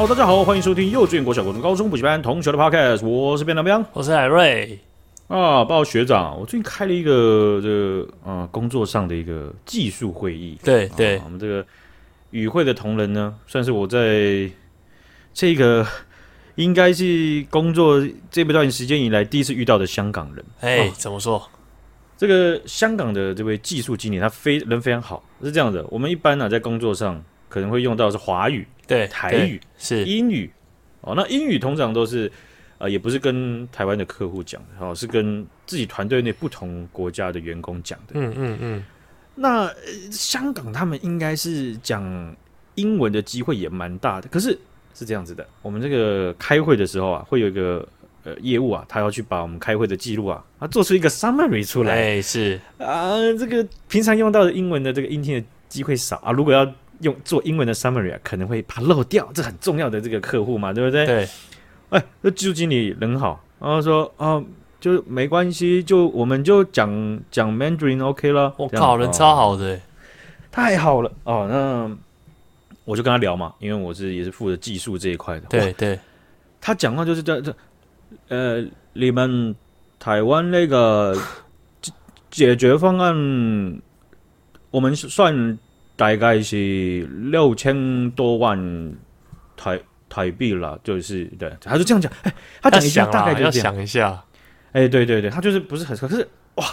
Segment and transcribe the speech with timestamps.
[0.00, 4.78] 好，大家好，欢迎收听幼稚园、国小、国中、高中补习班同学的 Podcast，我是便当兵，我是海瑞。
[5.28, 11.62] 啊，报告学长，我最近开了一个这个呃工作上的一个技术会议，对对、啊，我们这个
[12.30, 14.50] 与会的同仁呢，算是我在
[15.34, 15.86] 这个
[16.56, 21.46] 应该是工作这么段时间以来第一次遇到的香港人，哎，怎么说？
[22.16, 28.66] 这个香港的这位技术经理，他非人非常好，是这样的，我们一般呢、啊、在工作上可能会用到是华语。
[28.86, 30.50] 对，台语是英语
[31.02, 32.32] 哦，那英语通常都是
[32.78, 38.14] 呃，也不是跟台湾的客户讲的哦，是跟自己团队内不同国家的员工讲的。
[38.14, 38.84] 嗯嗯嗯。
[39.36, 39.74] 那、呃、
[40.10, 42.02] 香港他们应该是讲
[42.74, 44.58] 英文的机会也蛮大的，可是
[44.92, 47.86] 是这样子的，我们这个开会的时候啊，会有一个
[48.24, 51.94] 呃业务啊，他要去把我们开会的记录啊，啊做出一个 summary 出来。
[51.94, 61.06] 哎，是啊，这个平常用到的英文的这个音听的机会少啊，如果要用做英文的 summary 啊，可能会怕漏掉，这很重要的这个客户嘛，对不对？
[61.06, 61.28] 对。
[61.90, 64.40] 哎，那技术经理人好，然后说啊，
[64.78, 68.54] 就没关系，就我们就讲讲 Mandarin OK 了。
[68.56, 69.80] 我靠，人超好的，哦，
[70.52, 71.48] 太好了哦。
[71.50, 71.96] 那
[72.84, 75.46] 我就跟他聊嘛，因为我是也是负责技术这一块的。
[75.48, 75.98] 对对。
[76.60, 77.56] 他讲话就是这这，
[78.28, 79.54] 呃，你们
[79.98, 81.16] 台湾那个
[82.30, 83.80] 解决方案，
[84.70, 85.58] 我们算。
[86.00, 88.58] 大概是六千多万
[89.54, 92.10] 台台币了，就是对，他就这样讲。
[92.22, 93.66] 哎，他讲一下，大概就这样。
[93.66, 94.24] 要想一下。
[94.72, 96.64] 哎，对对对，他就是不是很，可是哇，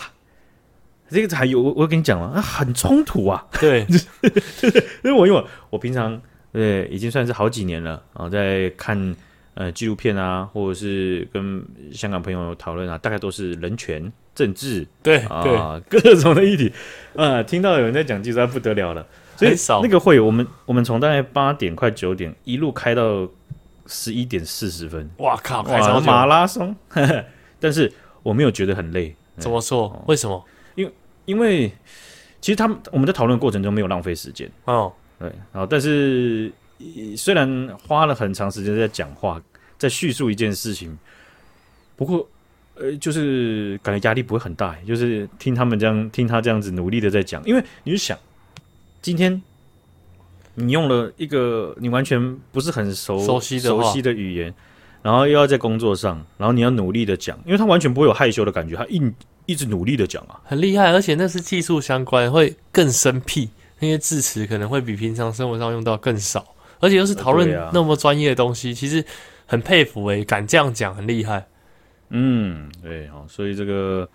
[1.10, 3.46] 这个还有我我跟你讲了，很冲突啊。
[3.60, 3.86] 对，
[5.04, 6.22] 因为我因为我平常
[6.54, 9.14] 对已经算是好几年了啊，在看
[9.56, 11.62] 呃纪录片啊，或者是跟
[11.92, 14.10] 香港朋友讨论啊，大概都是人权。
[14.38, 16.72] 政治对啊，各种的议题
[17.16, 19.04] 啊，听到有人在讲技术，不得了了。
[19.36, 23.28] 所以那个会，我们我们从大概八点快九点一路开到
[23.88, 25.10] 十一点四十分。
[25.18, 26.76] 哇靠，开哇马拉松！
[27.60, 29.16] 但是我没有觉得很累。
[29.40, 29.86] 怎么说？
[29.86, 30.46] 哦、为什么？
[30.76, 30.94] 因为
[31.26, 31.72] 因为
[32.40, 34.94] 其实他们我们在讨论过程中没有浪费时间哦。
[35.18, 36.52] 对，然后但是
[37.16, 39.42] 虽然花了很长时间在讲话，
[39.80, 40.96] 在叙述一件事情，
[41.96, 42.30] 不过。
[42.80, 48.18] 呃，就是感觉压力不会很大，就是听他们这样，听他这样子努力的在讲，因为你就想，
[49.02, 49.42] 今天
[50.56, 54.54] 你用了一个你完全不是很熟熟悉的熟悉的语言，
[55.02, 59.02] 然后又要在工作上，然后你要努力的讲，因为他完全不会有害羞的感觉，他一
[59.46, 63.50] 一直努力的讲啊，很厉害，而且那是技术相关，会更生僻，
[63.80, 66.46] 那些字词可能会比平常生活上用到更少，
[66.80, 69.04] 而且又是讨论那么专业的东西，其实
[69.46, 71.48] 很佩服诶、欸，敢这样讲很厉害。
[72.10, 74.08] 嗯，对，好，所以这个，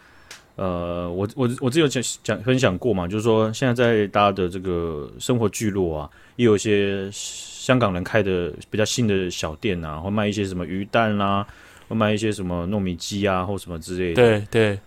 [0.56, 11.46] 呃，我我我之前有讲讲分享过嘛，就是说现在在大家的这个生活聚落啊，也有一些香港人开的比较新的小店啊，或卖一些什么鱼蛋啊，
[11.88, 14.14] 或卖一些什么糯米鸡啊，或什么之类的。
[14.14, 14.78] 对对，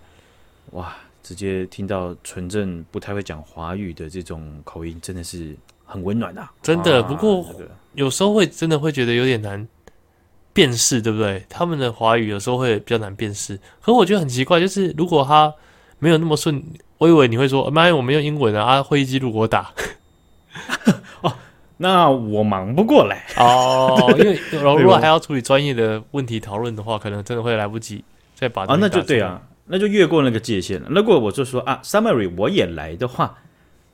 [0.72, 5.56] 哇，直接听到纯正不太会讲华语的这种口音，真的是
[5.86, 6.52] 很温暖啊！
[6.64, 9.68] 真的，啊、不过、那个、有时候会真的会觉得有点难。
[10.56, 11.46] 辨识对不对？
[11.50, 15.54] 他们的华语有时候会比较难辨识，可我觉得很奇怪，就是如果他
[16.00, 16.64] 没有那么顺，
[16.98, 19.72] 我以为你会说，妈呀，我们用英文啊，啊会议记录我打。
[21.20, 21.34] 哦，
[21.76, 24.40] 那我忙不过来 哦，因为
[24.82, 28.02] 如果还要处理专业的问题讨论的话，可能真的会来不及
[28.34, 30.88] 再把啊，那就对啊，那就越过那个界限了。
[30.90, 33.38] 如果我就说啊，summary 我也来的话，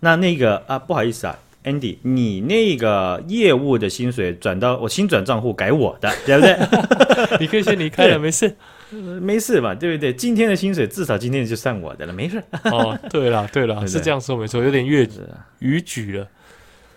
[0.02, 1.36] 那那个啊，不好意思啊。
[1.64, 6.58] Andy，你那个业务的薪水转到我新转账户改我的， 对不对？
[7.40, 8.56] 你可以先离开了，没事，
[9.22, 10.12] 没事嘛，对不对？
[10.12, 12.44] 今天的薪水至少今天就算我的了，没事。
[12.64, 15.20] 哦，对了，对了，是这样说没错，有点越矩
[15.60, 16.28] 逾矩了。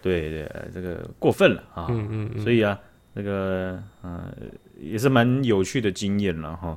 [0.02, 1.86] 对对，这个过分了啊！
[1.90, 2.78] 嗯嗯，嗯，所以啊，
[3.12, 4.34] 那个嗯、呃，
[4.80, 6.76] 也是蛮有趣的经验了哈，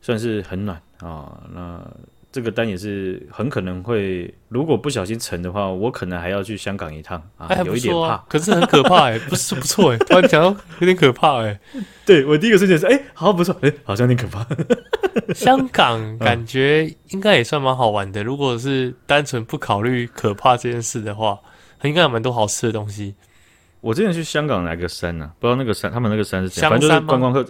[0.00, 1.42] 算是很暖啊。
[1.54, 1.82] 那。
[2.32, 11.58] 这个单也是很可能会，如果不小心成的话，我可能还要去香港一趟啊，有一点怕，可是很可怕哎， 不是不错哎，突然讲到有点可怕哎，
[12.06, 14.46] 对我第一个瞬间是哎，好不错哎，好像有点可怕。
[15.34, 21.38] 香港感觉应该也算蛮好玩的，如果是单纯不考虑可怕这件事的话，
[21.82, 23.16] 应该有蛮多好吃的东西。
[23.80, 25.32] 我之前去香港哪个山呢？
[25.40, 26.70] 不知道那个山，他们那个山是怎样？
[26.70, 27.44] 反正就是观光客。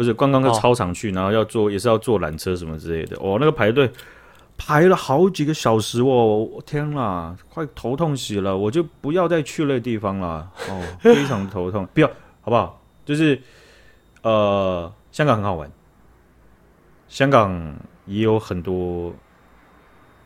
[0.00, 3.14] 不是观光客操场去，然后要坐也是要坐缆车什么之类的。
[3.20, 3.90] 哦，那个排队
[4.56, 8.56] 排了好几个小时哦，天啦，快头痛死了！
[8.56, 10.50] 我就不要再去那个地方了。
[10.70, 12.08] 哦， 非常头痛，不要
[12.40, 12.82] 好不好？
[13.04, 13.38] 就是
[14.22, 15.70] 呃，香港很好玩，
[17.06, 17.76] 香港
[18.06, 19.14] 也有很多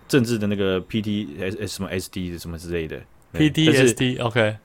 [0.07, 4.57] 政治的那个 P T S S 什么 S D 什么之类的 P T S D OK。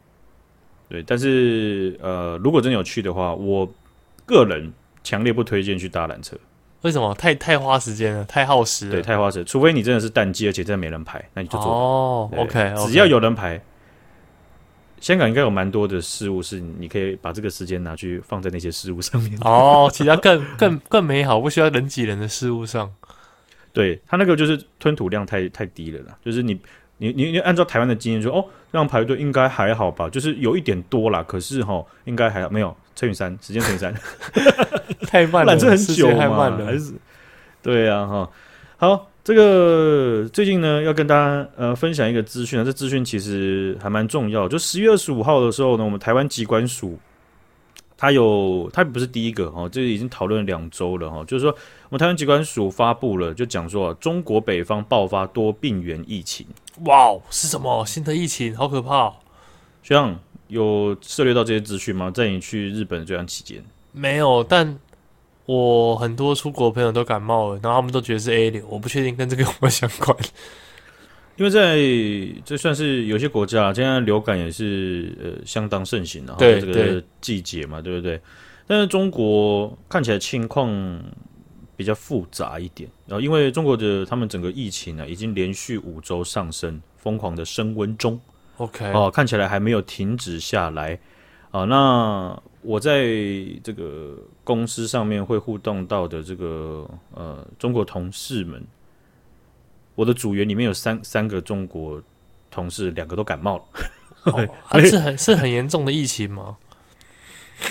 [0.88, 3.68] 对，但是呃，如果真的有去的话，我
[4.28, 4.72] 个人
[5.04, 6.38] 强烈不推荐去搭缆车。
[6.82, 7.14] 为什么？
[7.16, 8.92] 太太花时间了，太耗时了。
[8.94, 9.46] 对，太花时间。
[9.46, 11.68] 除非你真的是淡季，而且真的没人排，那你就坐。
[11.68, 12.74] 哦，OK。
[12.88, 13.62] 只要有人排，
[15.02, 19.38] 香港应该有蛮多的事物是你可以把这个时间拿去放在那些事物上面。
[19.42, 22.92] 哦，其他更更更美好，不需要人挤人的事物上。
[23.74, 26.60] 对，他那个就是吞吐量太太低了啦，就是你。
[27.02, 30.10] 你你你按照台湾的经验说，哦，这样排队应该还好吧？
[30.10, 33.96] 就是有一点多啦，可是哈，应该还好，没有乘以三，时间乘以三，
[35.08, 36.92] 太慢了，这很久太慢了，还是
[37.62, 38.30] 对啊哈。
[38.76, 44.50] 好，这个最近呢，要跟大家呃分享一个资讯啊，这资讯其实还蛮重要。
[44.50, 47.00] 就十月二十五号的时候呢，我们台湾机关署。
[48.02, 51.22] 它有，它不是第一个哈，这已经讨论了两周了哈。
[51.26, 51.52] 就是说，
[51.90, 56.48] 我们台湾机关署发布了，就讲说啊，中国北方爆发多病原疫情。
[56.86, 58.56] 哇，是什么新的疫情？
[58.56, 59.12] 好可怕！
[59.84, 60.18] 学长
[60.50, 62.12] 有涉猎到这些资讯吗？
[62.12, 63.64] 在你去日本这段期间，
[63.94, 64.44] 没有。
[64.44, 64.78] 但
[65.46, 70.16] 我很多出国朋友都感冒了，然后他们都觉得是 A 流，我不确定跟这个有没有相关。
[71.38, 71.78] 因为在
[72.44, 78.20] 这算是有些国家，现在流感也是呃相当盛行的，对这个季节嘛，对不对？
[78.68, 81.02] 但是中国看起来情况
[81.78, 88.20] 比较复杂一点，然后因为中国的他们整个疫情呢，已经连续五周上升，疯狂的升温中
[88.60, 91.00] ，OK 哦，看起来还没有停止下来
[91.52, 91.66] 啊。
[91.66, 93.04] 那我在
[93.64, 98.64] 这个公司上面会互动到的这个呃中国同事们。
[99.96, 102.02] 我的组员里面有三三个中国
[102.50, 103.64] 同事，两个都感冒了。
[104.24, 106.56] 哦 啊、是很是很严重的疫情吗？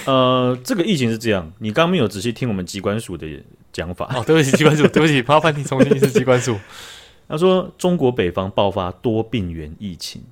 [0.05, 3.26] 呃，这个疫情是这样，你刚刚没有仔细听我们机关署的
[3.73, 4.14] 讲法。
[4.14, 6.55] 哦，对不起，机关署，对不起，麻烦你重新一次机关署。
[7.26, 10.23] 他说中国北方爆发多病原疫情，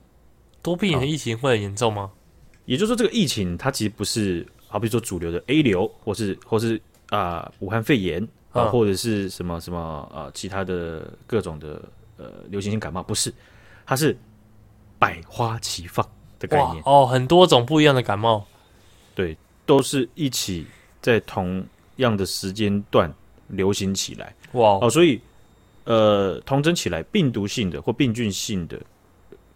[0.66, 2.02] 多病原疫情会很严重吗？
[2.02, 2.10] 哦？
[2.64, 6.76] 也就是说，这个疫情它其实不是，好比说主流的 A 流，或是或是
[7.10, 8.26] 啊、呃、武汉肺炎。
[8.52, 9.78] 啊，或者是什么什么
[10.10, 11.82] 啊，其他的各种的
[12.16, 13.30] 呃流行性感冒，不是，
[13.84, 14.16] 它是
[14.98, 16.02] 百花齐放
[16.38, 18.42] 的概念哦，很多种不一样的感冒，
[19.14, 19.36] 对，
[19.66, 20.66] 都是一起
[21.02, 21.62] 在同
[21.96, 23.12] 样的时间段
[23.48, 25.20] 流行起来，哇哦，所以
[25.84, 28.80] 呃，同整起来，病毒性的或病菌性的，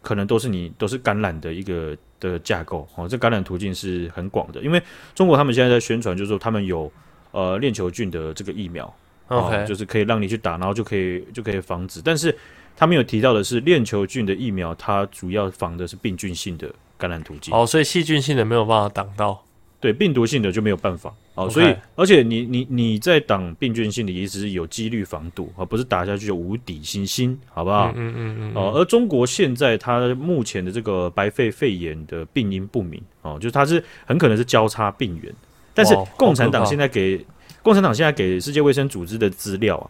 [0.02, 4.82] 可能都是你都是感染的一个的架构哦，这感染途径是很广的，因为
[5.14, 6.91] 中国他们现在在宣传，就是说他们有。
[7.32, 8.93] 呃，链球菌的这个疫苗
[9.29, 12.02] ，OK，呃，就是可以让你去打，然后就可以就可以防止。
[12.05, 12.37] 但是
[12.76, 16.69] 他们有提到的是，链球菌的疫苗它主要防的是病菌性的
[16.99, 17.55] 感染途径。
[17.55, 19.44] 哦，所以细菌性的没有办法挡到，
[19.81, 21.11] 对，病毒性的就没有办法。
[21.35, 27.91] 哦.所以而且你你你在挡病菌性的也只是有几率防堵，而不是打下去就无底星星，好不好？
[27.97, 28.53] 嗯嗯嗯。
[28.55, 35.35] 哦，而中国现在它目前的这个白肺肺炎的病因不明，哦，就是它是很可能是交叉病源。
[35.73, 37.25] 但是共产党现在给
[37.62, 39.88] 共产党现在给世界卫生组织的资料啊，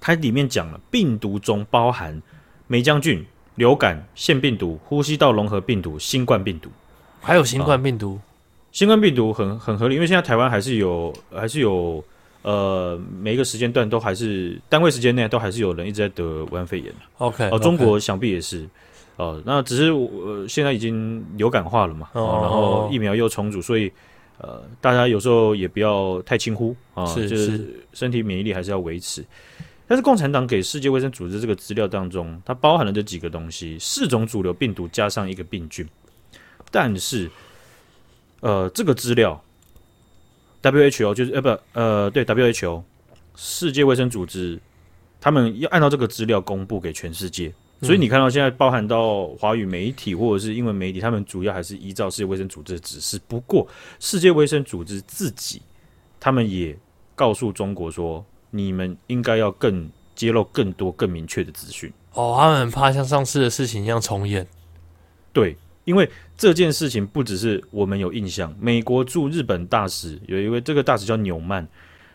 [0.00, 2.22] 它里面讲了病毒中包含
[2.66, 3.22] 梅浆菌、
[3.56, 6.70] 流感、腺病毒、呼吸道融合病毒、新冠病毒，
[7.20, 8.18] 还有新冠病毒。
[8.76, 12.04] 新冠病毒很很合理，因为现在台湾还是有还是有
[12.42, 18.68] 呃每一个时间段都还是单位时间内都还是有人一直在得武汉肺炎 OK，哦，中国想必也是
[19.16, 23.90] 哦，那只是呃现在已经流感化了嘛，哦，然后疫苗又充足，所以。
[24.38, 29.24] 呃，大家有时候也不要太轻忽啊，是，就是身体免疫力还是要维持。
[29.86, 35.88] 但是共产党给世界卫生组织这个资料当中，它包含了这几个东西：四种主流病毒加上一个病菌。
[36.70, 37.30] 但是，
[38.40, 39.42] 呃，这个资料
[40.62, 42.82] ，WHO 就是呃不呃对 WHO
[43.34, 44.60] 世界卫生组织，
[45.20, 47.52] 他们要按照这个资料公布给全世界。
[47.82, 53.20] 所以你看到现在包含到华语媒体或者是英文媒体，他们主要还是依照世界卫生组织的指示。
[53.28, 53.68] 不过，
[54.00, 55.60] 世界卫生组织自己，
[56.18, 56.74] 他们也
[57.14, 61.92] 告诉中国说，你们应该要更揭露更多、更明确的资讯。
[62.14, 64.46] 哦，他们很怕像上次的事情一样重演。
[65.34, 65.54] 对，
[65.86, 71.66] 因为这件事情不只是我们有印象，美国驻日本大使有一位这个大使叫纽曼，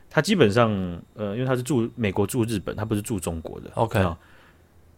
[0.09, 0.69] 他基本上
[1.15, 3.71] 呃，因为他是驻美国驻日本，他不是驻中国的。
[3.73, 4.05] OK。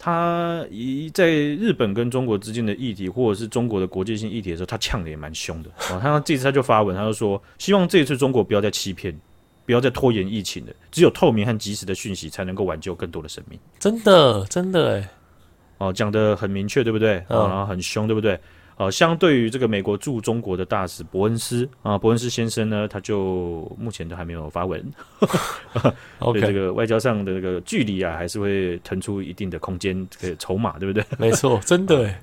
[0.06, 5.70] 他一在日本跟中国之间的议题，或者是中国的国际性议题的时候，他呛的也蛮凶的。
[5.96, 9.18] 哦，他这次他就发文，他就说，希望这一次中国不要再欺骗，
[9.65, 13.58] 不要再拖延疫情了，只有透明和及时的讯息，才能够挽救更多的生命。
[13.80, 15.10] 真的，真的，哎，
[15.77, 17.20] 哦，讲的很明确，对不对？
[17.30, 18.38] 哦，然后很凶，对不对？
[18.77, 24.84] 呃，相对于这个美国驻中国的大使伯恩斯啊，伯恩斯先生呢，他就目前都还没有发文。
[26.20, 31.03] OK，这个外交上的这个距离啊，还是会腾出一定的空间，这个筹码，对不对？
[31.18, 32.15] 没错，真的、啊。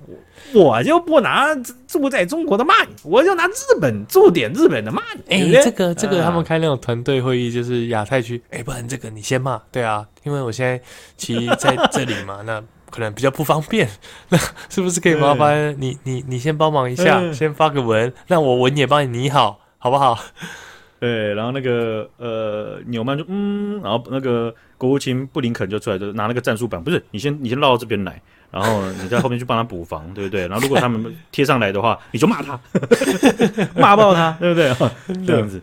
[0.55, 1.55] 我就不拿
[1.87, 5.21] 住在中国的骂你，我就拿日本驻点日本的骂你。
[5.35, 8.43] 哎、欸，这个这个，他们开那种团队会议，就是亚太区。
[8.51, 9.61] 哎、欸，不然这个你先骂。
[9.71, 10.81] 对啊，因为我现在
[11.17, 12.63] 其实在这里嘛，那。
[12.91, 13.89] 可能比较不方便，
[14.31, 20.19] 那是不是可以麻烦你你你先帮忙一下，嗯、先发个文，那我文也帮你拟好， 好不好？
[20.99, 28.21] 对，然后那个呃纽曼就嗯，然后那个国务卿布林肯就出来，就拿那个战术板，不是你先你先绕到这边来，
[28.51, 30.43] 然后你在后面去帮他补防， 对不对？
[30.43, 32.61] 然后如果他们贴上来的话，你就骂他，
[33.75, 34.75] 骂爆他，对不对？
[35.27, 35.63] 这样子。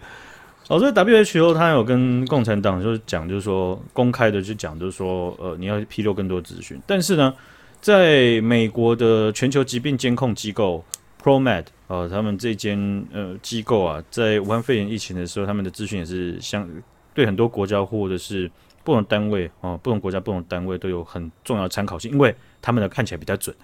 [0.70, 6.78] 哦，所以 WHO 他有跟共产党就是讲，就是说公开的去讲，就是说，呃，你要披露更多资讯。
[6.86, 7.34] 但是呢，
[7.80, 10.84] 在美国的全球疾病监控机构
[11.24, 12.78] ProMed、呃，他们这间
[13.14, 16.70] 呃机构啊，在武汉肺炎疫情的时候，他们的资讯也是相
[17.14, 18.52] 对很多国家或者是
[18.84, 23.56] 不同单位啊、不同国家不同单位都有很重要的参考性，因为他们的看起来比较准。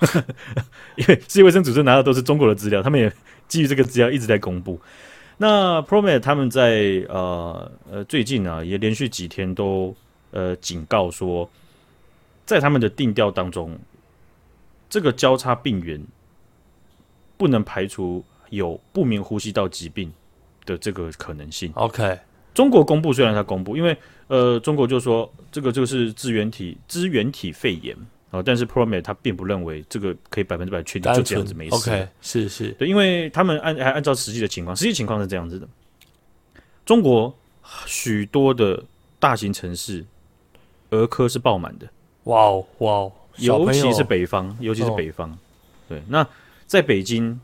[0.96, 3.12] 因为世界卫生组织拿的都是中国的资料，他们也
[3.46, 4.80] 基于这个资料一直在公布。
[5.38, 9.94] 那 Promet 他们在呃呃最近呢、啊，也连续几天都
[10.30, 11.48] 呃警告说，
[12.46, 13.78] 在他们的定调当中，
[14.88, 16.02] 这个交叉病源
[17.36, 20.10] 不能排除有不明呼吸道疾病
[20.64, 21.70] 的这个可能性。
[21.74, 22.18] OK，
[22.54, 23.96] 中国公布虽然他公布，因为
[24.28, 27.94] 呃中国就说这个就是支原体支原体肺炎。
[28.30, 31.76] 哦，但是 Promet 他并不认为这个可以百分之百确定就这样子没事。
[31.76, 35.68] OK，是是，对，因为他们按还按照实际的情况，实际情况是这样子的：
[36.84, 37.32] 中国
[37.86, 38.82] 许多的
[39.20, 40.04] 大型城市
[40.90, 41.88] 儿科是爆满的。
[42.24, 45.30] 哇哦哇哦，尤其是北方，尤其是北方。
[45.30, 45.38] 哦、
[45.88, 46.26] 对，那
[46.66, 47.40] 在北京，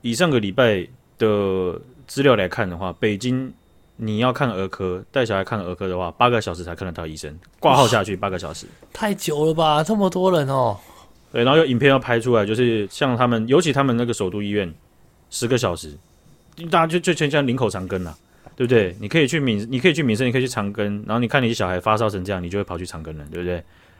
[0.00, 3.52] 以上个礼拜的资料来看的话，北京。
[3.96, 9.82] 你要看儿科，带小孩看儿科的话，八个小时才看得到医生，挂号下去八个小时，太久了吧？
[9.82, 10.76] 这么多人哦。
[11.32, 14.72] 对，然后有影片要拍出来，就是像他们，尤其他们那个首都医院，
[15.30, 15.96] 十个小时，
[16.70, 18.16] 大家就就全像领口长根了，
[18.54, 18.96] 对不对？
[19.00, 23.56] 你可以去民，你可以去民生，你可以去长庚，然后你看你小孩发烧成这样，你就会跑去长庚了，对不对？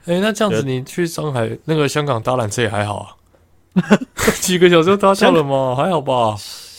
[0.06, 3.16] 哎，那这样子你去上海那个香港搭缆车也还好
[3.74, 3.98] 啊，
[4.40, 5.74] 几个小时就搭到了吗？
[5.74, 6.36] 还好吧。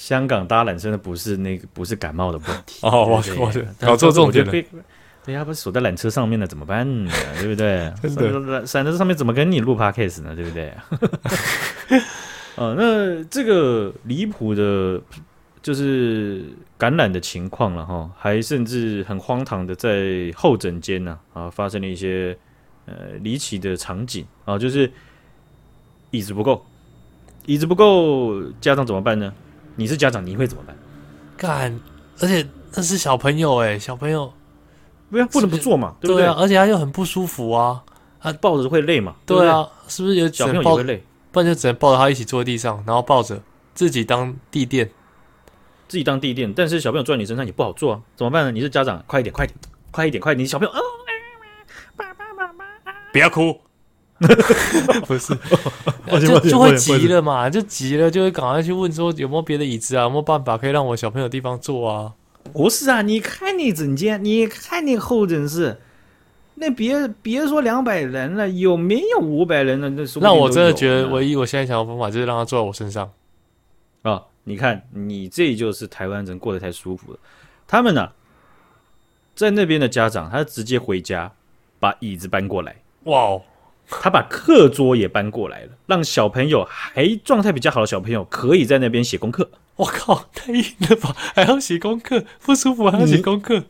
[0.07, 3.51] 香港搭缆车的不是那个，不是感冒的问题哦，我我
[3.85, 4.51] 搞错重点了。
[5.25, 7.11] 对呀，不是锁在缆车上面了怎么办呢？
[7.41, 7.91] 对不对？
[8.63, 10.33] 缆车上面怎么跟你录 podcast 呢？
[10.33, 10.71] 对不对？
[12.55, 15.01] 哦，那这个离谱的，
[15.61, 16.45] 就是
[16.77, 22.33] 感染的情况了哈，还甚至很荒唐的在候诊间呢啊，发生了一些
[22.85, 24.89] 呃离奇的场景啊，就是
[26.11, 26.65] 椅子不够，
[27.45, 29.33] 椅子不够，家长怎么办呢？
[29.77, 30.75] 你是家长，你会怎么办？
[31.37, 31.79] 干，
[32.19, 34.33] 而且那是小朋友哎，小朋友
[35.09, 36.23] 不要不能不做嘛，对不对？
[36.23, 37.83] 对啊，而且他又很不舒服啊，
[38.19, 39.15] 他抱着会累嘛？
[39.25, 41.03] 对啊，是不是有小朋友也会累？
[41.31, 43.39] 不然就只能抱着他一起坐在地上，然后抱着
[43.75, 44.89] 自己当地垫，
[45.87, 46.51] 自己当地垫。
[46.51, 48.51] 但是小朋友坐在你身上也不好坐啊，怎么办呢？
[48.51, 49.59] 你是家长，快一点，快一点，
[49.91, 50.43] 快一点，快一点！
[50.43, 50.81] 你小朋友，哦，
[51.95, 52.65] 爸爸妈妈，
[53.13, 53.61] 不要哭。
[55.05, 55.37] 不是，
[56.25, 62.13] 就就会急了嘛，就急了，就会赶快去问说有没有别的椅子啊，有没有办法可以让我小朋友地方坐啊？
[62.53, 65.79] 不是啊，你看你整间，你看你候诊室，
[66.55, 69.89] 那别别说两百人了，有没有五百人了？
[69.89, 73.05] 那那我真的觉得唯一我现在想的方法就是让他坐在我身上
[74.01, 74.25] 啊、哦！
[74.45, 77.19] 你看你这就是台湾人过得太舒服了，
[77.67, 78.13] 他们呢、啊，
[79.35, 81.31] 在那边的家长他直接回家
[81.79, 83.41] 把椅子搬过来，哇哦！
[83.89, 89.49] 他把课桌也搬过来了，让小朋友还状态比较好的小朋友可以在那边写功课。
[89.77, 91.15] 我靠，太硬了吧！
[91.35, 93.63] 还要写功课，不舒服还要写功课，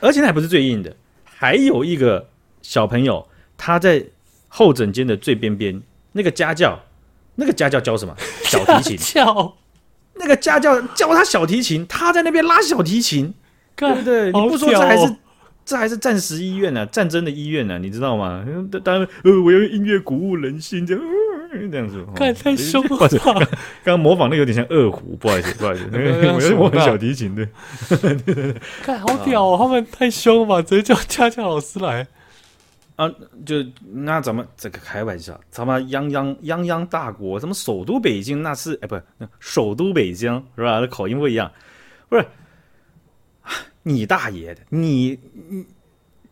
[0.00, 2.28] 而且那还不是最硬的，还有一个
[2.62, 4.04] 小朋友他在
[4.48, 5.80] 后枕间的最边边，
[6.12, 6.80] 那个家教，
[7.36, 8.16] 那个家教教什么？
[8.42, 8.96] 小提琴。
[8.96, 9.56] 教
[10.14, 13.34] 那个家教教他小提琴，他在那边拉小提琴，
[13.76, 14.32] 对不对？
[14.32, 15.16] 你不说这还是？
[15.64, 18.44] 这还是战时医院呢、啊，战争的医院呢、啊，你知道吗？
[18.82, 21.02] 当然，呃，我要用音乐鼓舞人心，这样，
[21.52, 23.08] 呃、这样子，看太凶了。
[23.22, 23.46] 刚
[23.84, 25.86] 刚模仿的有点像二胡，不好意思，不好意思，
[26.34, 27.46] 我是模仿小提琴的。
[28.82, 30.60] 看好屌哦，他们太凶了吧？
[30.62, 32.06] 直接叫家教老师来
[32.96, 33.08] 啊！
[33.46, 39.02] 就那咱们这个开玩笑，咱们泱泱泱泱大国，咱们首都北京那是哎，不是
[39.38, 40.80] 首都北京是吧？
[40.80, 41.50] 那口音不一样，
[42.08, 42.26] 不是。
[43.82, 44.60] 你大爷的！
[44.70, 45.18] 你
[45.48, 45.64] 你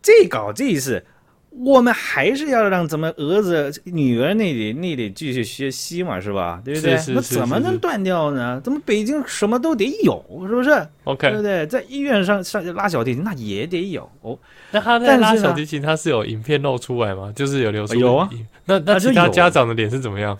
[0.01, 1.03] 这搞这事，
[1.49, 6.61] 我们还是要让咱们儿子、女儿那里那里继续学习嘛，是吧？
[6.63, 6.93] 对不对？
[7.13, 8.61] 那怎么能断掉呢？
[8.63, 11.65] 咱们北京什么都得有，是不是？OK，对不对？
[11.67, 14.09] 在医院上上拉小提琴，那也得有。
[14.21, 14.37] 哦，
[14.71, 17.33] 那他在拉小提琴，他是有影片露出来吗？
[17.35, 18.29] 就是有流出有啊。
[18.65, 20.37] 那那其他家长的脸是怎么样？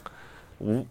[0.60, 0.86] 无。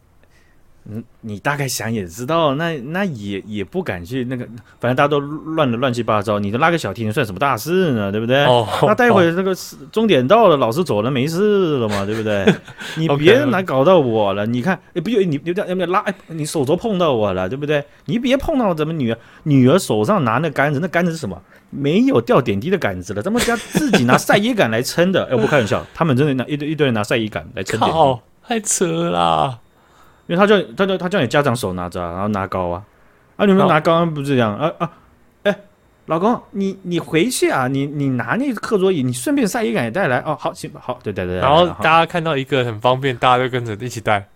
[0.91, 4.45] 嗯，你大概想也知道，那那也也不敢去那个，
[4.81, 6.39] 反正大家都乱的乱七八糟。
[6.39, 8.11] 你都拉个小提琴算什么大事呢？
[8.11, 8.45] 对不对？
[8.47, 9.55] 哦，那待会那个
[9.93, 12.07] 终点到了，老师走了，没事了嘛？
[12.07, 12.47] 对不对？
[12.97, 14.47] 你别来搞到我了。
[14.47, 17.85] 你看，哎，不就你你这样拉，哎，你手肘碰到我了，对不对？
[18.07, 21.39] 你别碰到咱们女儿，女儿手上拿那杆子，那杆子是什么？
[21.71, 25.25] 没有掉点滴的杆子了，咱们家自己拿晒衣杆来撑的。
[25.25, 27.93] 哎，我不开玩笑，他们真的拿一堆一堆人拿晒衣杆来撑点
[28.43, 29.59] 太扯了。
[30.29, 32.85] 因为他叫他叫他叫你家长手拿着，然后拿高啊，
[33.37, 34.93] 啊，你们拿高不是这样啊啊，
[35.43, 35.61] 哎，
[36.05, 40.19] 老公，你你回去啊，你你拿那个课桌椅，你顺便晒衣杆也带来。
[40.21, 44.29] 哦，好行好，对对对，然后大家看到一个很方便，大家就跟着一起带，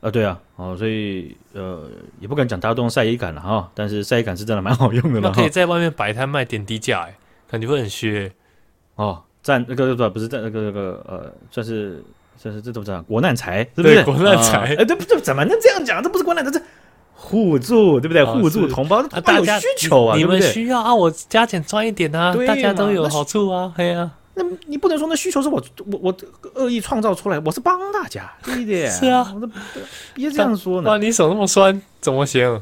[0.00, 1.86] 啊，对啊，哦，所以呃
[2.18, 7.14] 也不敢讲大家都用晒衣杆了哈，但是晒衣杆是真的蛮好用的，那可以在外面摆摊卖点低价，哎，
[7.46, 8.32] 感觉会很虚，
[8.96, 12.02] 哦，站那个不不是站那个那个呃算是。
[12.42, 14.02] 这是这都叫国难财，是不是？
[14.04, 16.02] 国难财，哎，这这怎么能这样讲？
[16.02, 16.60] 这不是国难财，这
[17.14, 18.24] 互助，对不对？
[18.24, 24.10] 互助同胞，大家有需求啊，你们需要啊，我加减赚一点啊，大家都有好处啊，对啊。
[24.34, 26.16] 那你不能说那需求是我我我
[26.54, 28.86] 恶意创造出来，我是帮大家，对不对？
[28.90, 29.34] 是啊，
[30.12, 30.90] 别这样说呢。
[30.90, 32.60] 哇，你手那么酸，怎么行？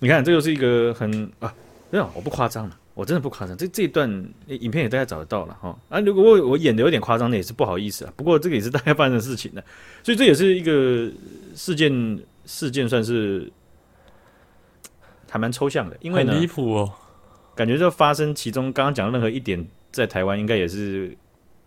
[0.00, 1.54] 你看，这就是一个很啊，
[1.90, 2.76] 这样，我不夸张了。
[2.98, 4.10] 我真的不夸张，这这一段
[4.48, 6.00] 影片也大家找得到了哈啊！
[6.00, 8.12] 如果我我演的有点夸张，那也是不好意思啊。
[8.16, 9.64] 不过这个也是大概发生的事情的，
[10.02, 11.08] 所以这也是一个
[11.54, 13.48] 事件，事件算是
[15.30, 16.92] 还蛮抽象的，因为呢，很离谱哦，
[17.54, 21.16] 感觉就发生其中刚刚讲的任何一点，在台湾应该也是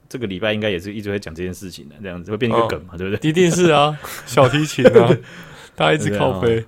[0.09, 3.29] 这个礼拜应该也是一直会讲这件事情的，这样子会变成一个梗嘛，哦、对不对？
[3.29, 5.17] 一定是啊，小提琴啊，
[5.77, 6.65] 大家一直靠背，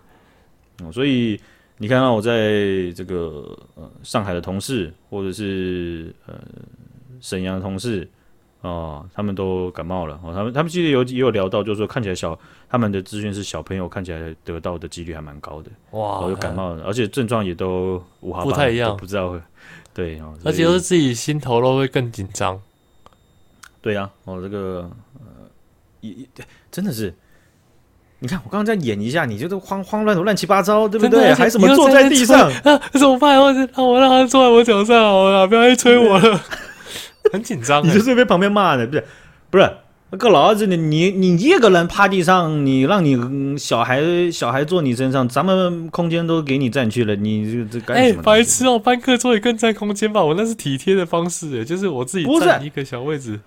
[0.81, 1.37] 嗯，所以。
[1.83, 6.33] 你看到我在这个呃上海的同事，或者是呃
[7.19, 8.09] 沈阳的同事
[8.61, 10.33] 哦，他们都感冒了哦。
[10.33, 19.41] 他们他们其实有也有聊到，就是说看起来小他们的资讯是小朋友看起来得到的几率还蛮高的哇，有感冒了，而且症状也都五花，不太一样，不知道会
[19.93, 22.57] 对哦，而且又是自己心头肉会更紧张。
[23.81, 25.49] 对呀、啊，哦这个呃
[25.99, 26.15] 也
[26.71, 27.13] 真的是。
[28.23, 31.33] 你看，我刚刚在演一下，你就是慌慌乱的乱七八糟，对不对？
[31.33, 32.49] 还什么坐在地上？
[32.63, 33.37] 啊，怎么办？
[33.37, 36.39] 我让我让他坐在我脚上好了，不要再催我了。
[37.33, 39.03] 很紧张，你就是被旁边骂的，不是？
[39.49, 39.69] 不是，
[40.17, 48.19] 个老子，你你你一个人趴地上，你让你小孩小孩坐你身上，咱们空间都给你占去了，你这这干什么？
[48.21, 50.23] 哎，白痴哦，搬课桌也更占空间吧？
[50.23, 53.41] 我那是体贴的方式，哎，就是我自己占一个小位置。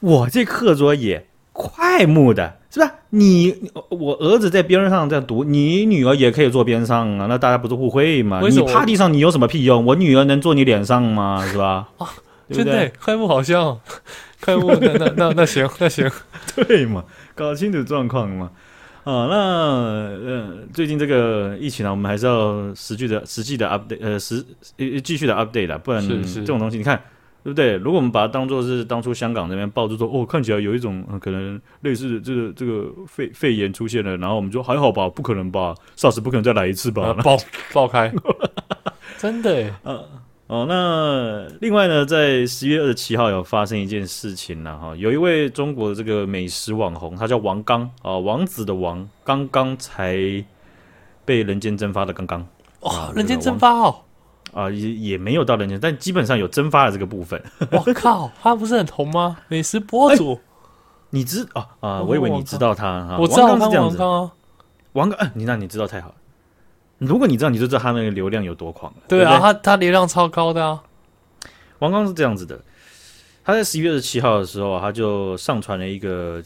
[0.00, 2.58] 我这课桌也桧木的。
[2.72, 2.90] 是吧？
[3.10, 3.54] 你
[3.90, 7.26] 我儿子在边上在读，你女儿也可以坐边上啊。
[7.28, 8.40] 那大家不是互惠吗？
[8.48, 9.84] 你趴地上，你有什么屁用？
[9.84, 11.46] 我女儿能坐你脸上吗？
[11.46, 11.86] 是吧？
[11.98, 12.08] 啊，
[12.50, 13.78] 真的，快木好像，
[14.40, 16.10] 快木那那那那行那行，
[16.56, 17.04] 对嘛？
[17.34, 18.50] 搞清楚状况嘛？
[19.04, 24.42] 啊，那呃，最近这个疫情呢，我们还是要实际的实际的 update，呃，实
[25.04, 26.98] 继续的 update 了，不然这种东西，你看。
[27.44, 27.74] 对不对？
[27.76, 37.36] 如果我们把它当做是当初香港那边爆出说，哦，看起来有一种、呃、可能类似的这个这个肺肺炎出现了，然后我们说还好吧，不可能吧，SARS 不可能再来一次吧，爆
[37.72, 38.12] 爆开，
[39.18, 39.96] 真的嗯。
[39.96, 40.08] 呃，
[40.48, 50.14] 哦，那另外呢，在十月二十七号有发生一件事情了哈，有一位中国的这个美食网红，他叫王刚啊，王子的王，刚刚才
[51.24, 52.46] 被人间蒸发的刚刚，
[52.80, 53.96] 哇、哦，人间蒸发哦。
[54.52, 57.42] 啊，也也没有到人间，但基本上有蒸发的这个部分。
[57.72, 59.38] 我靠，他不是很红吗？
[59.48, 60.40] 美食博主，欸、
[61.08, 62.02] 你知啊啊？
[62.02, 63.16] 我以为你知道他哈。
[63.18, 63.96] 我知道是这样子。
[64.92, 66.14] 王刚你那你知道太好了。
[66.98, 68.98] 如果你知道，你就知道他那个流量有多狂了。
[69.08, 70.82] 对啊，对对他他流量超高的啊。
[71.78, 72.60] 王刚是这样子的，
[73.42, 76.42] 他在十一月二十七号的时候，他就上传了一个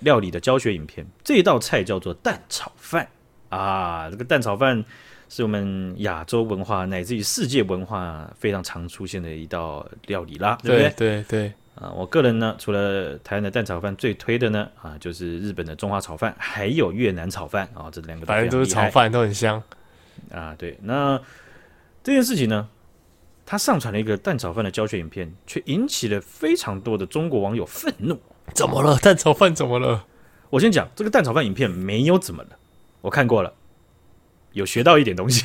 [0.00, 1.06] 料理的教学影片。
[1.22, 3.06] 这一道菜叫做蛋炒饭
[3.50, 4.82] 啊，这个蛋炒饭。
[5.28, 10.90] 是我们亚洲文化乃至于世界文化非常常出现的一道料理啦，对不对？
[10.90, 19.60] 对对对啊，我个人呢，除了台湾的蛋炒饭最推的呢啊，就是日本的中华炒饭，还有越南炒饭啊，这两个反正都是炒饭都很香
[20.30, 20.54] 啊。
[20.56, 21.20] 对，那
[22.04, 22.68] 这件事情呢，
[23.44, 28.20] 他上传了一个蛋炒饭的教学影片，却引起了非常多的中国网友愤怒。
[28.52, 28.96] 怎么了？
[28.98, 30.04] 蛋炒饭怎么了？
[30.50, 32.50] 我先讲这个蛋炒饭影片没有怎么了，
[33.00, 33.52] 我看过了。
[34.54, 35.44] 有学到一点东西，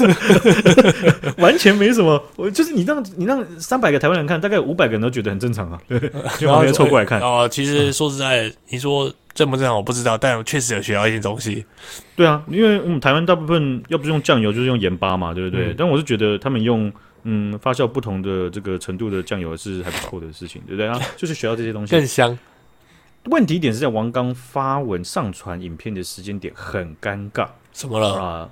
[1.38, 2.22] 完全没什么。
[2.36, 5.98] 我就是你让你让三百个台湾人看，大概五百个人都觉得很正常啊，对，
[6.38, 7.20] 就旁边凑过来看。
[7.20, 11.64] 啊，其实说实在，嗯、你说正不正常我不知道，但我确实有学到一些东西。
[12.16, 15.66] 对啊，因为我们台湾大部分要不是用酱油就是用盐巴嘛，对不对？
[15.66, 16.92] 嗯、但我是觉得他们用
[17.24, 20.98] 嗯发酵不同的这个程度的酱油是还不错的事情，对不对啊？
[21.16, 22.38] 就是学到这些东西更香。
[23.24, 28.50] 问题点是在王刚发文上传影片的时间点很尴尬，怎么了啊、呃？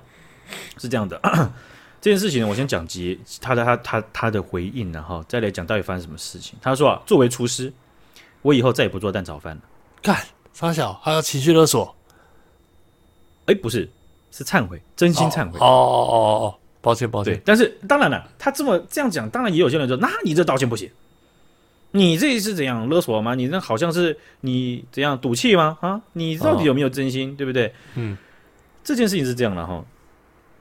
[0.77, 1.19] 是这样的，
[2.01, 6.57] 这件事情呢，我先讲结他的他他他的回应，然后再来讲到底发生什么事情。
[6.61, 7.73] 他说啊，作为厨师，
[8.41, 9.61] 我以后再也不做蛋炒饭了。
[10.01, 10.17] 干，
[10.53, 11.95] 发小还要情绪勒索？
[13.45, 13.89] 哎，不是，
[14.31, 15.57] 是忏悔，真心忏悔。
[15.59, 17.33] 哦哦哦哦，抱歉抱歉。
[17.33, 20.89] 对，但是当然了，他这么这样讲，当然也有些人说，那你这道歉不行。
[21.91, 23.33] 你这是怎样勒索吗？
[23.33, 25.77] 你那好像是你怎样赌气吗？
[25.81, 27.31] 啊，你到底有没有真心？
[27.31, 27.73] 哦、对不对？
[27.95, 28.15] 嗯，
[28.83, 29.83] 这件事情是这样的哈，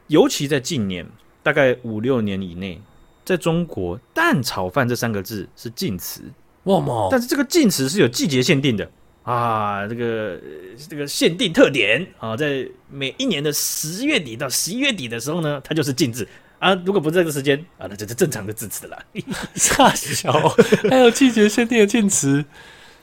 [0.06, 1.06] 尤其在近年，
[1.42, 2.80] 大概五六年以内，
[3.24, 6.22] 在中国“蛋炒饭”这三个字是禁词。
[6.64, 7.08] 哇嘛！
[7.10, 8.90] 但是这个禁词是有季节限定的
[9.22, 10.40] 啊，这个
[10.88, 16.26] 这个限定特点啊，在每一年的十月底到十一月底的时候呢，它就是禁止。
[16.58, 18.98] 啊，如果不是这个时间啊，那这是正常的字词了。
[19.54, 20.32] 傻笑，
[20.90, 22.44] 还有季节限定的禁词。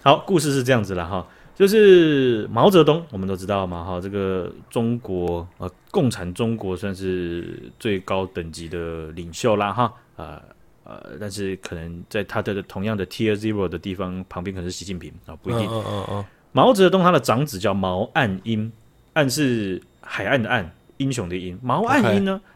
[0.04, 10.42] 好，故事是这样子了哈，就是毛泽东，我们都知道嘛哈，这个中国呃，共产中国算是最高等级的领袖啦哈，呃
[10.84, 15.68] 呃，但是可能在他的同样的 Tier Zero 的地方旁边，可能是习近平啊，不一定。
[15.72, 16.26] 嗯嗯嗯。
[16.52, 18.72] 毛泽东他的长子叫毛岸英，
[19.14, 21.58] 岸是海岸的岸，英雄的英。
[21.64, 22.55] 毛岸英呢？Okay.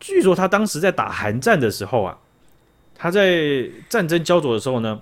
[0.00, 2.18] 据说他当时在打韩战的时候啊，
[2.94, 4.98] 他在战争焦灼的时候呢，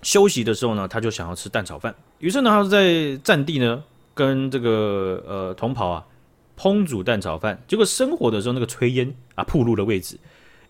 [0.00, 1.92] 休息的时候呢，他就想要吃蛋炒饭。
[2.20, 3.82] 于是呢，他在战地呢，
[4.14, 6.06] 跟这个呃同袍啊
[6.56, 7.60] 烹煮蛋炒饭。
[7.66, 10.16] 结果生火的时候，那个炊烟啊暴露的位置，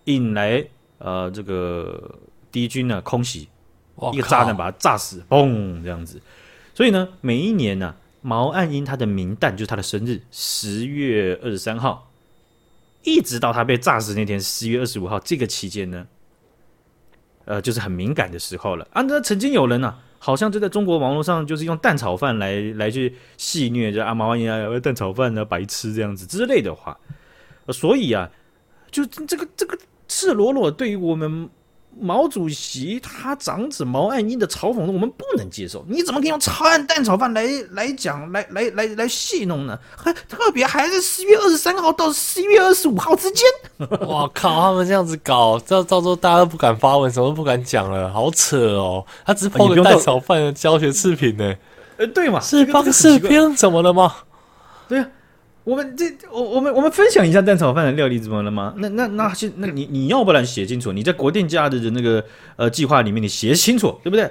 [0.05, 0.65] 引来
[0.97, 2.17] 呃这个
[2.51, 3.47] 敌军呢空袭，
[4.11, 6.19] 一个炸弹把他炸死，嘣这样子。
[6.73, 12.09] 所以呢，每一年呢、啊，毛岸英他的名旦就是他的生日，十月二十三号。
[13.03, 16.07] 一直到他被炸死那天，十月二十五号这个期间呢，
[17.45, 19.01] 呃，就是很敏感的时候了啊。
[19.03, 26.97] 那曾经有人呢、啊，好像就在中国网络上，就是用蛋炒饭来来去戏虐，就啊毛阿英啊，蛋炒饭啊，白痴这样子之类的话。
[27.69, 28.29] 所以啊，
[28.89, 31.49] 就这个这个赤裸裸对于我们。
[31.99, 35.85] 毛主席他长子毛岸英的嘲讽，我们不能接受。
[35.87, 39.77] 你怎么可以用炒蛋蛋炒饭来来讲，来来来来戏弄呢？
[39.95, 43.47] 还特别还是十月二十三号到十一月二十五号之间。
[44.01, 44.61] 我靠！
[44.61, 49.05] 他们这样子搞，到到时候大家都不敢发文，什么都不敢讲了，好扯哦。
[49.25, 51.55] 他只是拍个蛋炒饭的教学视频呢。
[51.97, 52.39] 呃，对嘛？
[52.39, 54.15] 是帮视频怎么了吗？
[54.87, 55.07] 对呀。
[55.63, 58.73] 我们这我我们我们分享一下蛋炒饭的料理怎么了吗？
[58.77, 62.23] 那那那先那你你要不然写清楚，你在国定假日的那个
[62.57, 64.29] 呃计划里面你写清楚，对不对？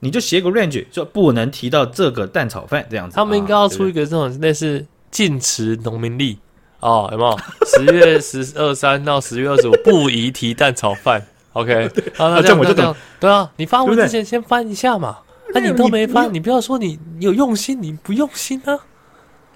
[0.00, 3.14] 你就写个 range，就不能提到这个蛋炒饭这样子。
[3.14, 6.36] 他们应该要出一个这种类似禁词农民历
[6.80, 7.38] 哦，有没有？
[7.66, 11.24] 十月十二三到十月二十五不宜提蛋炒饭。
[11.52, 12.92] OK，好，那这样我就懂。
[13.20, 15.18] 对啊，你发文之前先翻一下嘛。
[15.54, 18.80] 那你都没翻，你不要说你有用心，你不用心啊？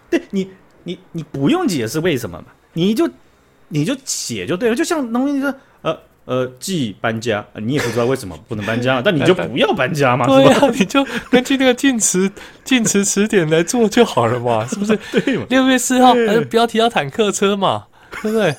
[0.08, 0.50] 对你。
[0.86, 3.10] 你你不用解释为什么嘛，你就
[3.68, 12.30] 你就写就对了，就像农民说，呃呃，既搬家，你也不知道为什么不能搬家， 但你就不要搬家嘛，对呀、啊，你就根据那个禁词
[12.64, 14.96] 禁词词典来做就好了嘛， 是不是？
[15.12, 15.44] 对嘛？
[15.50, 17.86] 六月四号，还是不要提到坦克车嘛，
[18.22, 18.54] 对不对？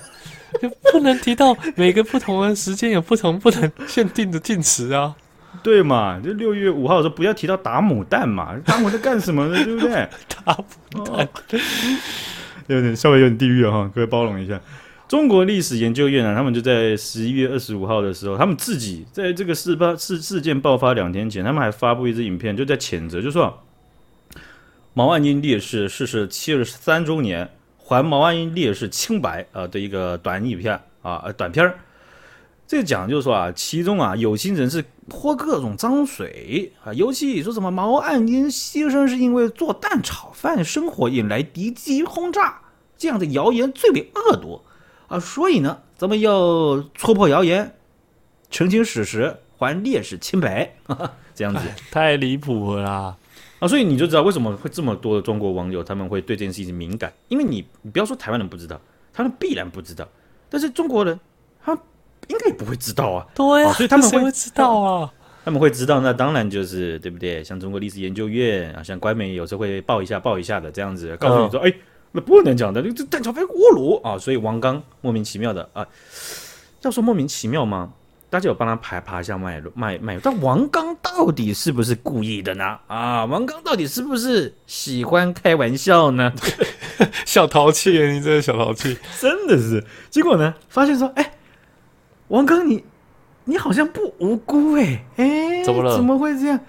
[0.62, 5.14] 就不能提到每个不同的时间有不同不能限定的禁词啊。
[5.64, 6.20] 对嘛？
[6.20, 9.64] 就六月五号的时候不要提到打母蛋嘛，打母在干什么呢？
[9.64, 9.90] 对不对？
[10.46, 11.30] 打牡丹、哦，
[12.68, 14.60] 有点稍微有点地狱了哈，各位包容一下。
[15.08, 23.64] 中国历史研究院啊，他们就在十一月二十五号的时候，他们自己在这个事发事事件爆发两天前，他们还发布一支影片，就在谴责，就说
[24.94, 31.80] 毛岸英烈士逝世七十三周年，还毛岸英烈士清白啊的一个短影片啊，短片儿。
[32.68, 42.62] 这个讲就是说啊，其中啊有心人士泼各种脏水啊，尤其说什么毛岸英牺牲是因为做蛋炒饭生火引来敌机轰炸
[42.98, 44.62] 这样的谣言最为恶毒
[45.08, 47.76] 啊，所以呢，咱们要戳破谣言，
[48.50, 53.18] 澄清史实，还烈士清白，哈哈，这样子太离谱了
[53.60, 53.68] 啊！
[53.68, 58.80] 所以你就知道为什么会这么多的中国网友他们会对这件事情敏感，因为你你不要说台湾人不知道，
[59.14, 60.08] 他们必然不知道，
[60.50, 61.20] 但是中国人
[61.64, 61.78] 他。
[62.28, 65.14] 应该也不会知道啊，对所以他们会，会知道啊，
[65.46, 67.44] 他们会知道，那当然就是对不对？
[67.44, 71.82] 像中国历史研究院啊，像官媒有时候会报一下报一下的这样子，告诉你说，哎、嗯，
[72.14, 75.86] 那不能讲的，这蛋炒饭锅炉啊，所以王刚莫名其妙的啊，
[76.82, 77.94] 要说莫名其妙吗？
[78.30, 82.78] 大家有帮他排爬一下脉络脉脉，但王刚到底是不是故意的呢？
[82.88, 86.34] 啊，王刚到底是不是喜欢开玩笑呢？
[87.26, 89.82] 小淘气，你这个小淘气， 真的是。
[90.10, 91.37] 结果呢，发现说，哎，
[92.30, 92.84] 王刚你
[93.46, 95.96] 你好像不无辜哎哎，怎么了？
[95.96, 96.60] 怎么会这样？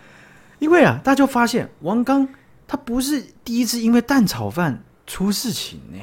[0.59, 2.29] 因为啊，大家就发现王刚
[2.67, 5.99] 他不是第一次因为蛋炒饭出事情呢。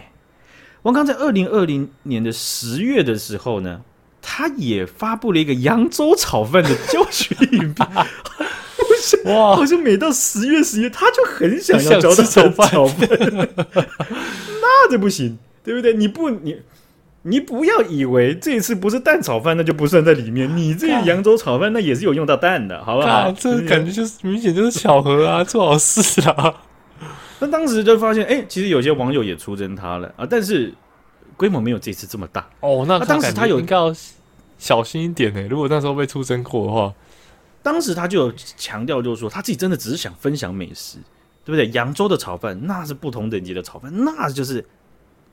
[0.82, 3.82] 王刚在二零二零年的十月的时候呢。
[4.28, 7.88] 他也发布了一个扬州炒饭的教学影片，
[9.26, 12.68] 哇，好像每到十月十一，他就很想要教他炒饭，
[13.70, 15.94] 那这不行，对不对？
[15.94, 16.60] 你不，你
[17.26, 20.56] 你不要以为这次不是蛋炒饭，那就不算在里面。
[20.56, 23.32] 你这个扬州炒饭，那也是有用到蛋的，好不好？
[23.32, 26.54] 这感觉就是明显就是巧合啊，做好事啊。
[27.40, 30.74] 那当时就发现，哎，其实有些网友也出征他了啊，但是。
[31.38, 32.86] 规模没有这次这么大哦。
[32.88, 33.94] 那当时他有应该要
[34.58, 35.46] 小心一点呢。
[35.50, 36.94] 如果那时候被出征过的话，
[37.62, 40.98] 当时他就有强调，就是说他自己真的只是想分享美食，
[41.44, 41.70] 对不对？
[41.72, 44.66] 扬州的炒饭那是不同等级的炒饭，那就是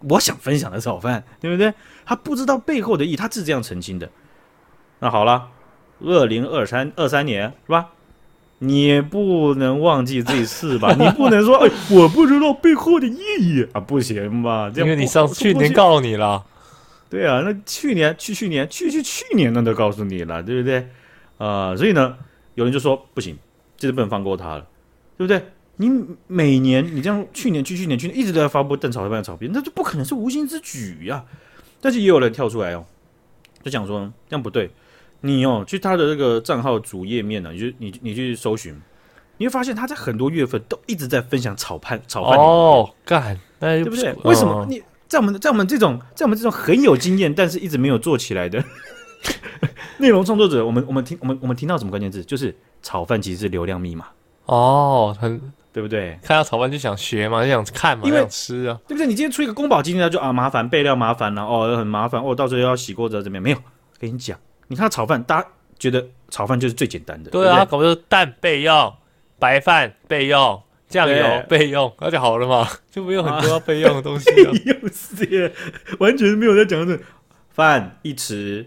[0.09, 1.73] 我想分享的炒饭，对不对？
[2.05, 4.09] 他不知道背后的意义，他是这样澄清的。
[5.01, 5.49] 那好了，
[6.01, 7.91] 二零二三二三年是吧？
[8.59, 10.95] 你不能忘记这次吧？
[10.99, 14.71] 你不能说哎，我不知道背后的意义啊，不行吧？
[14.73, 16.45] 这样因为你上次去年告诉你了，
[17.11, 20.79] 对啊，那去年去去年去去去年那都告诉你了，对不对？
[21.39, 22.17] 啊、呃，所以呢，
[22.55, 23.37] 有人就说不行，
[23.77, 24.67] 这次不能放过他了，
[25.17, 25.45] 对不对？
[25.83, 31.25] 你每年你这样去年去去年去年一直都在发布邓炒饭的照片，那就不可能是无心之举呀、啊。
[31.81, 32.85] 但是也有人跳出来哦，
[33.65, 34.71] 就讲说这样不对。
[35.25, 38.75] 你哦，去他的那个账号主页面呢、啊，你就你你去搜寻，
[39.37, 44.13] 你会发现他在很多月份都一直在分享炒饭炒饭哦，干，对不对？
[44.25, 48.65] 为什么你在我们在我们这种在我们这种很有经验，但是一直没有做起来的
[49.99, 52.25] 内容创作者，我们我们听我们我们听到什么关键字？
[52.25, 54.07] 就是炒饭其实是流量密码
[54.47, 55.41] 哦，很
[55.73, 56.19] 对不对？
[56.23, 59.07] 看到炒饭就想学嘛，就想看嘛，因为想吃啊，对不对？
[59.07, 63.43] 你今天出一个宫保鸡丁，他就啊麻烦备料麻烦了、啊、哦，很麻烦哦，到时候要洗锅子怎么样？
[63.43, 63.59] 没有，
[63.99, 64.39] 跟你讲。
[64.69, 68.95] 你看炒饭，大家觉得炒饭就是最简单的，对啊，搞不好蛋备用，
[69.39, 74.53] 白饭备用，酱油备用，那就好了嘛， 就没有很多要备用的东西了。
[74.53, 75.53] 备用是
[75.99, 76.99] 完全没有在讲这
[77.51, 78.67] 饭一匙，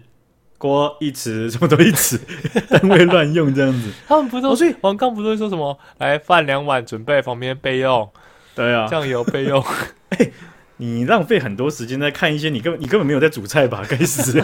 [0.65, 2.19] 锅一匙，什么都一匙，
[2.67, 3.91] 单位乱用这样子。
[4.07, 5.77] 他们不都所以王刚不都会说什么？
[5.99, 8.09] 来饭两碗，准备旁边备用，
[8.55, 9.63] 对啊，酱油备用。
[10.09, 10.31] 哎，
[10.77, 13.83] 你浪费很多时间在看一些你根本你根本没有在煮菜吧？
[13.87, 14.41] 该死。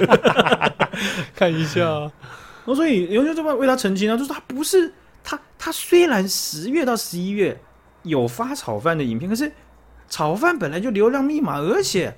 [1.36, 2.12] 看一下，啊，
[2.66, 7.60] 哦，所以有人就为他澄清啊，就是他不是他，他虽然十月到十一月
[8.04, 9.52] 有发炒饭的影片，可是
[10.08, 12.14] 炒饭本来就流量密码，而且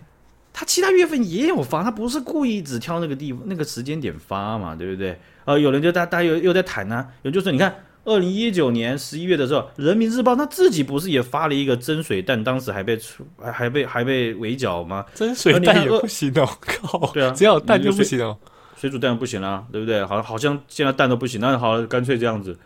[0.53, 5.19] 他其他月份也有发，他不是故意只挑那个地方那个时间点发嘛，对不对？
[5.45, 15.03] 呃，有人就大大家又又在谈呢，啊，有人就说你看二零一九年十一月的时候，《人民日报》他自己不是也发了一个蒸水蛋，当时还被出还还被还被围剿吗？
[15.15, 18.37] 蒸水蛋也不行哦，靠，对啊，只要有蛋就不行哦。
[18.77, 20.05] 水煮蛋不行啦，对不对？
[20.05, 22.57] 好，好像现在蛋都不行，那好，干脆这样子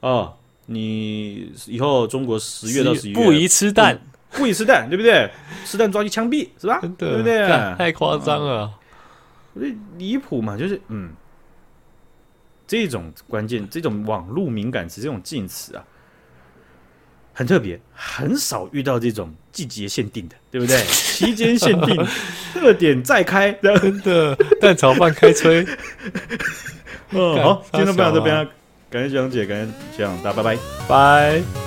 [0.00, 0.34] 哦。
[0.66, 3.98] 你以后中国十月到十一月不宜吃蛋，
[4.36, 5.28] 不宜吃蛋，对不对？
[5.64, 6.80] 吃蛋抓去枪毙，是吧？
[6.96, 7.48] 对不对？
[7.76, 8.70] 太夸张了，
[9.58, 11.10] 这离谱嘛，就是嗯，
[12.66, 15.84] 这种关键，这种网络敏感词，这种禁词啊。
[17.38, 20.78] 很特别，很少遇到这种季节限定的，对不对？
[20.88, 21.94] 期间限定，
[22.54, 25.62] 特点再开，真的蛋炒饭开吹。
[27.10, 28.48] 嗯， 好，今天分享这边，
[28.88, 31.65] 感谢讲解，感谢这样，大家拜拜，拜。